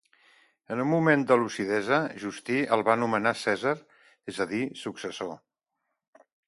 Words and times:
En 0.75 0.79
un 0.85 0.87
moment 0.93 1.25
de 1.31 1.37
lucidesa, 1.41 1.99
Justí 2.25 2.57
el 2.77 2.85
va 2.89 2.97
nomenar 3.05 3.37
cèsar, 3.45 3.77
és 4.33 4.45
a 4.47 4.51
dir, 4.55 4.67
successor. 4.85 5.37